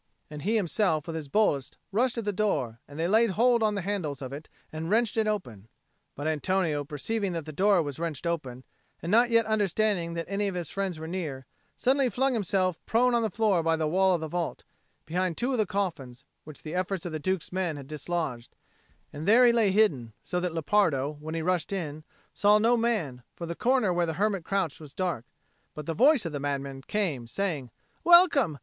[0.31, 3.83] and himself with his boldest rushed at the door, and they laid hold on the
[3.83, 5.67] handles of it and wrenched it open.
[6.15, 8.63] But Antonio, perceiving that the door was wrenched open,
[9.03, 11.45] and not yet understanding that any of his friends were near,
[11.77, 14.63] suddenly flung himself prone on the floor by the wall of the vault,
[15.05, 18.55] behind two of the coffins which the efforts of the Duke's men had dislodged;
[19.13, 23.21] and there he lay hidden; so that Lepardo, when he rushed in, saw no man,
[23.35, 25.25] for the corner where the hermit crouched was dark;
[25.75, 27.69] but the voice of the madman came, saying,
[28.03, 28.57] "Welcome!